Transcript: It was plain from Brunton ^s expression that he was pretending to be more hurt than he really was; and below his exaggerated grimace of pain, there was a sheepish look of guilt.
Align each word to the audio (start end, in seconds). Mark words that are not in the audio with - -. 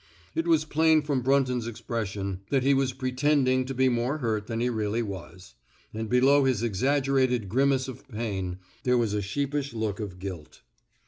It 0.33 0.47
was 0.47 0.65
plain 0.65 1.03
from 1.03 1.21
Brunton 1.21 1.61
^s 1.61 1.67
expression 1.67 2.39
that 2.49 2.63
he 2.63 2.73
was 2.73 2.91
pretending 2.91 3.65
to 3.65 3.73
be 3.75 3.87
more 3.87 4.17
hurt 4.17 4.47
than 4.47 4.59
he 4.59 4.67
really 4.67 5.03
was; 5.03 5.53
and 5.93 6.09
below 6.09 6.43
his 6.43 6.63
exaggerated 6.63 7.47
grimace 7.47 7.87
of 7.87 8.07
pain, 8.07 8.57
there 8.81 8.97
was 8.97 9.13
a 9.13 9.21
sheepish 9.21 9.73
look 9.75 9.99
of 9.99 10.17
guilt. 10.17 10.61